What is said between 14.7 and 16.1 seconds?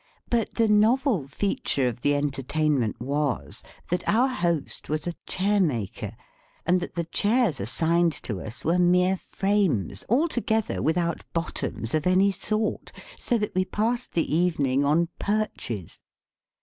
on perches.